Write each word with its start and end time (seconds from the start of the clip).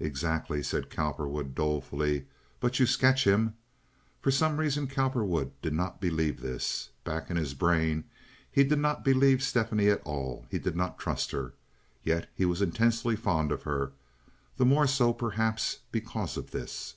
"Exactly," 0.00 0.60
said 0.60 0.90
Cowperwood, 0.90 1.54
dolefully; 1.54 2.26
"but 2.58 2.80
you 2.80 2.84
sketch 2.84 3.24
him." 3.24 3.54
For 4.20 4.32
some 4.32 4.56
reason 4.56 4.88
Cowperwood 4.88 5.52
did 5.62 5.72
not 5.72 6.00
believe 6.00 6.40
this. 6.40 6.90
Back 7.04 7.30
in 7.30 7.36
his 7.36 7.54
brain 7.54 8.02
he 8.50 8.64
did 8.64 8.80
not 8.80 9.04
believe 9.04 9.40
Stephanie 9.40 9.88
at 9.88 10.02
all, 10.02 10.46
he 10.50 10.58
did 10.58 10.74
not 10.74 10.98
trust 10.98 11.30
her. 11.30 11.52
Yet 12.02 12.28
he 12.34 12.44
was 12.44 12.60
intensely 12.60 13.14
fond 13.14 13.52
of 13.52 13.62
her—the 13.62 14.66
more 14.66 14.88
so, 14.88 15.12
perhaps, 15.12 15.78
because 15.92 16.36
of 16.36 16.50
this. 16.50 16.96